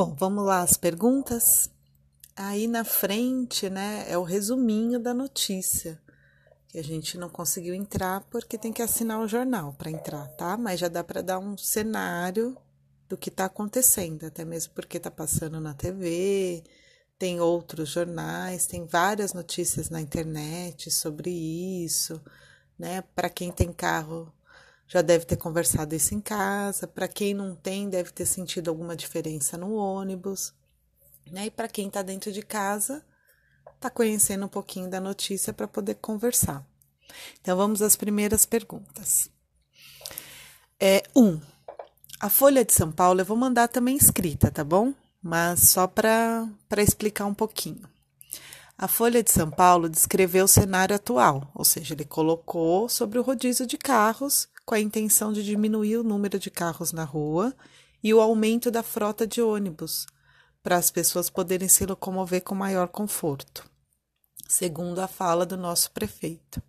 Bom, 0.00 0.16
vamos 0.18 0.46
lá 0.46 0.62
as 0.62 0.78
perguntas. 0.78 1.68
Aí 2.34 2.66
na 2.66 2.84
frente, 2.84 3.68
né, 3.68 4.06
é 4.08 4.16
o 4.16 4.22
resuminho 4.22 4.98
da 4.98 5.12
notícia, 5.12 6.00
que 6.68 6.78
a 6.78 6.82
gente 6.82 7.18
não 7.18 7.28
conseguiu 7.28 7.74
entrar 7.74 8.22
porque 8.30 8.56
tem 8.56 8.72
que 8.72 8.80
assinar 8.80 9.20
o 9.20 9.28
jornal 9.28 9.74
para 9.74 9.90
entrar, 9.90 10.26
tá? 10.38 10.56
Mas 10.56 10.80
já 10.80 10.88
dá 10.88 11.04
para 11.04 11.20
dar 11.20 11.38
um 11.38 11.54
cenário 11.58 12.56
do 13.10 13.18
que 13.18 13.28
está 13.28 13.44
acontecendo, 13.44 14.24
até 14.24 14.42
mesmo 14.42 14.72
porque 14.72 14.96
está 14.96 15.10
passando 15.10 15.60
na 15.60 15.74
TV, 15.74 16.64
tem 17.18 17.38
outros 17.38 17.90
jornais, 17.90 18.66
tem 18.66 18.86
várias 18.86 19.34
notícias 19.34 19.90
na 19.90 20.00
internet 20.00 20.90
sobre 20.90 21.28
isso, 21.28 22.18
né? 22.78 23.02
Para 23.14 23.28
quem 23.28 23.52
tem 23.52 23.70
carro, 23.70 24.32
já 24.90 25.02
deve 25.02 25.24
ter 25.24 25.36
conversado 25.36 25.94
isso 25.94 26.14
em 26.14 26.20
casa, 26.20 26.86
para 26.86 27.06
quem 27.06 27.32
não 27.32 27.54
tem, 27.54 27.88
deve 27.88 28.10
ter 28.10 28.26
sentido 28.26 28.68
alguma 28.68 28.96
diferença 28.96 29.56
no 29.56 29.74
ônibus, 29.74 30.52
né? 31.30 31.46
E 31.46 31.50
para 31.50 31.68
quem 31.68 31.86
está 31.86 32.02
dentro 32.02 32.32
de 32.32 32.42
casa, 32.42 33.04
está 33.76 33.88
conhecendo 33.88 34.46
um 34.46 34.48
pouquinho 34.48 34.90
da 34.90 35.00
notícia 35.00 35.52
para 35.52 35.68
poder 35.68 35.94
conversar. 35.94 36.66
Então 37.40 37.56
vamos 37.56 37.82
às 37.82 37.94
primeiras 37.94 38.44
perguntas. 38.44 39.30
É, 40.80 41.02
um, 41.14 41.40
a 42.18 42.28
Folha 42.28 42.64
de 42.64 42.72
São 42.72 42.90
Paulo 42.90 43.20
eu 43.20 43.24
vou 43.24 43.36
mandar 43.36 43.68
também 43.68 43.96
escrita, 43.96 44.50
tá 44.50 44.64
bom? 44.64 44.92
mas 45.22 45.68
só 45.70 45.86
para 45.86 46.48
explicar 46.78 47.26
um 47.26 47.34
pouquinho. 47.34 47.88
A 48.76 48.88
Folha 48.88 49.22
de 49.22 49.30
São 49.30 49.50
Paulo 49.50 49.90
descreveu 49.90 50.46
o 50.46 50.48
cenário 50.48 50.96
atual, 50.96 51.50
ou 51.54 51.64
seja, 51.64 51.92
ele 51.92 52.04
colocou 52.04 52.88
sobre 52.88 53.18
o 53.18 53.22
rodízio 53.22 53.66
de 53.66 53.76
carros 53.76 54.48
com 54.70 54.76
a 54.76 54.80
intenção 54.80 55.32
de 55.32 55.42
diminuir 55.42 55.96
o 55.96 56.04
número 56.04 56.38
de 56.38 56.48
carros 56.48 56.92
na 56.92 57.02
rua 57.02 57.52
e 58.00 58.14
o 58.14 58.20
aumento 58.20 58.70
da 58.70 58.84
frota 58.84 59.26
de 59.26 59.42
ônibus, 59.42 60.06
para 60.62 60.76
as 60.76 60.92
pessoas 60.92 61.28
poderem 61.28 61.66
se 61.66 61.84
locomover 61.84 62.44
com 62.44 62.54
maior 62.54 62.86
conforto, 62.86 63.68
segundo 64.46 65.00
a 65.00 65.08
fala 65.08 65.44
do 65.44 65.56
nosso 65.56 65.90
prefeito. 65.90 66.62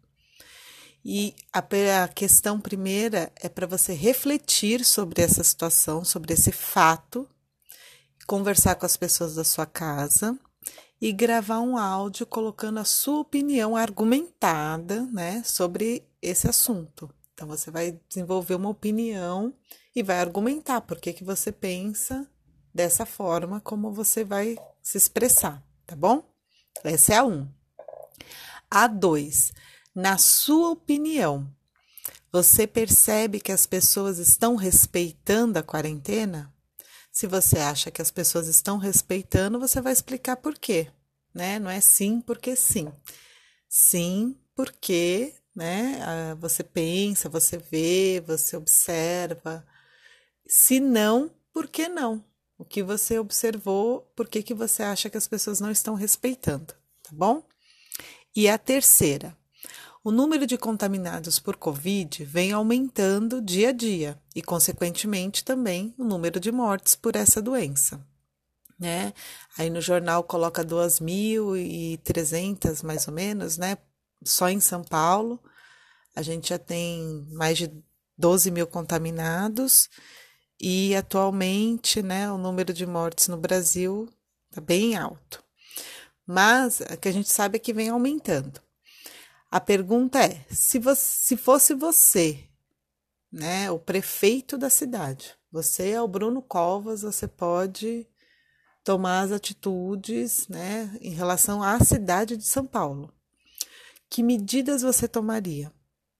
E 1.05 1.35
a, 1.53 1.63
a 2.03 2.07
questão 2.07 2.59
primeira 2.59 3.31
é 3.35 3.47
para 3.47 3.67
você 3.67 3.93
refletir 3.93 4.83
sobre 4.83 5.21
essa 5.21 5.43
situação, 5.43 6.03
sobre 6.03 6.33
esse 6.33 6.51
fato 6.51 7.29
conversar 8.25 8.73
com 8.77 8.85
as 8.87 8.97
pessoas 8.97 9.35
da 9.35 9.43
sua 9.43 9.67
casa 9.67 10.35
e 10.99 11.11
gravar 11.11 11.59
um 11.59 11.77
áudio 11.77 12.25
colocando 12.25 12.79
a 12.79 12.83
sua 12.83 13.19
opinião 13.19 13.75
argumentada, 13.75 15.05
né, 15.13 15.43
sobre 15.45 16.03
esse 16.19 16.49
assunto. 16.49 17.07
Então 17.41 17.49
você 17.49 17.71
vai 17.71 17.99
desenvolver 18.07 18.53
uma 18.53 18.69
opinião 18.69 19.51
e 19.95 20.03
vai 20.03 20.19
argumentar 20.19 20.79
por 20.81 20.99
que 20.99 21.11
que 21.11 21.23
você 21.23 21.51
pensa 21.51 22.29
dessa 22.71 23.03
forma 23.03 23.59
como 23.59 23.91
você 23.91 24.23
vai 24.23 24.55
se 24.79 24.95
expressar, 24.95 25.65
tá 25.87 25.95
bom? 25.95 26.23
Essa 26.83 27.15
é 27.15 27.17
a 27.17 27.23
1. 27.23 27.33
Um. 27.33 27.51
A 28.69 28.85
2. 28.85 29.53
Na 29.95 30.19
sua 30.19 30.69
opinião, 30.69 31.51
você 32.31 32.67
percebe 32.67 33.39
que 33.39 33.51
as 33.51 33.65
pessoas 33.65 34.19
estão 34.19 34.55
respeitando 34.55 35.57
a 35.57 35.63
quarentena? 35.63 36.53
Se 37.11 37.25
você 37.25 37.57
acha 37.57 37.89
que 37.89 38.03
as 38.03 38.11
pessoas 38.11 38.45
estão 38.45 38.77
respeitando, 38.77 39.59
você 39.59 39.81
vai 39.81 39.93
explicar 39.93 40.37
por 40.37 40.59
quê, 40.59 40.91
né? 41.33 41.57
Não 41.57 41.71
é 41.71 41.81
sim 41.81 42.21
porque 42.21 42.55
sim. 42.55 42.93
Sim 43.67 44.37
porque, 44.55 45.33
né? 45.55 45.99
Ah, 46.01 46.35
você 46.35 46.63
pensa, 46.63 47.29
você 47.29 47.57
vê, 47.57 48.23
você 48.25 48.55
observa. 48.55 49.65
Se 50.47 50.79
não, 50.79 51.31
por 51.53 51.67
que 51.67 51.87
não? 51.87 52.23
O 52.57 52.65
que 52.65 52.83
você 52.83 53.17
observou, 53.17 54.01
por 54.15 54.27
que, 54.27 54.43
que 54.43 54.53
você 54.53 54.83
acha 54.83 55.09
que 55.09 55.17
as 55.17 55.27
pessoas 55.27 55.59
não 55.59 55.71
estão 55.71 55.95
respeitando, 55.95 56.67
tá 56.67 57.09
bom? 57.11 57.43
E 58.35 58.47
a 58.47 58.57
terceira, 58.57 59.35
o 60.03 60.11
número 60.11 60.47
de 60.47 60.57
contaminados 60.57 61.37
por 61.37 61.55
Covid 61.55 62.25
vem 62.25 62.51
aumentando 62.51 63.41
dia 63.41 63.69
a 63.69 63.71
dia 63.71 64.19
e, 64.35 64.41
consequentemente, 64.41 65.43
também 65.43 65.93
o 65.97 66.03
número 66.03 66.39
de 66.39 66.51
mortes 66.51 66.95
por 66.95 67.15
essa 67.15 67.39
doença. 67.41 68.03
Né? 68.79 69.13
Aí 69.57 69.69
no 69.69 69.79
jornal 69.79 70.23
coloca 70.23 70.65
2.300 70.65 72.83
mais 72.83 73.07
ou 73.07 73.13
menos, 73.13 73.57
né? 73.57 73.77
Só 74.23 74.49
em 74.49 74.59
São 74.59 74.83
Paulo. 74.83 75.39
A 76.15 76.21
gente 76.21 76.49
já 76.49 76.59
tem 76.59 77.25
mais 77.31 77.57
de 77.57 77.71
12 78.17 78.51
mil 78.51 78.67
contaminados 78.67 79.89
e 80.59 80.95
atualmente, 80.95 82.03
né, 82.03 82.31
o 82.31 82.37
número 82.37 82.71
de 82.73 82.85
mortes 82.85 83.27
no 83.27 83.37
Brasil 83.37 84.07
está 84.49 84.61
bem 84.61 84.95
alto. 84.95 85.43
Mas 86.25 86.81
o 86.81 86.97
que 86.97 87.07
a 87.07 87.11
gente 87.11 87.29
sabe 87.29 87.55
é 87.55 87.59
que 87.59 87.73
vem 87.73 87.89
aumentando. 87.89 88.61
A 89.49 89.59
pergunta 89.59 90.19
é: 90.23 90.45
se, 90.51 90.77
você, 90.77 91.01
se 91.01 91.37
fosse 91.37 91.73
você, 91.73 92.47
né, 93.31 93.71
o 93.71 93.79
prefeito 93.79 94.57
da 94.57 94.69
cidade, 94.69 95.35
você 95.51 95.89
é 95.89 96.01
o 96.01 96.07
Bruno 96.07 96.41
Covas, 96.41 97.01
você 97.01 97.27
pode 97.27 98.07
tomar 98.83 99.21
as 99.21 99.31
atitudes, 99.31 100.47
né, 100.47 100.95
em 101.01 101.11
relação 101.11 101.63
à 101.63 101.79
cidade 101.79 102.37
de 102.37 102.43
São 102.43 102.65
Paulo. 102.65 103.11
Que 104.09 104.21
medidas 104.21 104.81
você 104.81 105.07
tomaria 105.07 105.71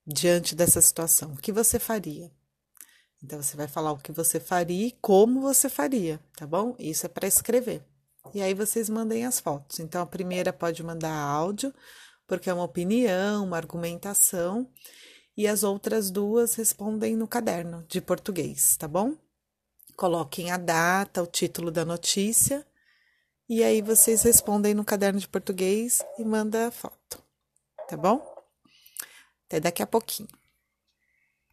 diante 0.05 0.55
dessa 0.55 0.81
situação? 0.81 1.33
O 1.33 1.37
que 1.37 1.51
você 1.51 1.79
faria? 1.79 2.31
Então 3.23 3.41
você 3.41 3.55
vai 3.55 3.67
falar 3.67 3.91
o 3.91 3.97
que 3.97 4.11
você 4.11 4.39
faria 4.39 4.87
e 4.87 4.97
como 4.99 5.41
você 5.41 5.69
faria, 5.69 6.19
tá 6.35 6.47
bom? 6.47 6.75
Isso 6.79 7.05
é 7.05 7.09
para 7.09 7.27
escrever. 7.27 7.83
E 8.33 8.41
aí 8.41 8.53
vocês 8.53 8.89
mandem 8.89 9.25
as 9.25 9.39
fotos. 9.39 9.79
Então 9.79 10.01
a 10.01 10.05
primeira 10.05 10.51
pode 10.51 10.81
mandar 10.83 11.13
áudio 11.13 11.73
porque 12.31 12.49
é 12.49 12.53
uma 12.53 12.63
opinião, 12.63 13.43
uma 13.43 13.57
argumentação, 13.57 14.65
e 15.35 15.45
as 15.49 15.63
outras 15.63 16.09
duas 16.09 16.55
respondem 16.55 17.13
no 17.13 17.27
caderno 17.27 17.85
de 17.89 17.99
português, 17.99 18.77
tá 18.77 18.87
bom? 18.87 19.17
Coloquem 19.97 20.49
a 20.49 20.55
data, 20.55 21.21
o 21.21 21.27
título 21.27 21.69
da 21.69 21.83
notícia, 21.83 22.65
e 23.49 23.61
aí 23.65 23.81
vocês 23.81 24.23
respondem 24.23 24.73
no 24.73 24.85
caderno 24.85 25.19
de 25.19 25.27
português 25.27 26.01
e 26.17 26.23
manda 26.23 26.67
a 26.67 26.71
foto, 26.71 27.21
tá 27.89 27.97
bom? 27.97 28.40
Até 29.51 29.59
daqui 29.59 29.83
a 29.83 29.85
pouquinho. 29.85 30.29